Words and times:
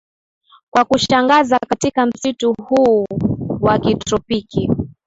Kwa 0.73 0.85
kushangaza 0.85 1.59
katika 1.59 2.05
msitu 2.05 2.53
huu 2.53 3.05
wa 3.61 3.79
kitropiki 3.79 4.69